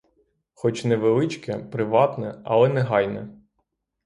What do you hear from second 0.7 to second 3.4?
невеличке, приватне, але негайне.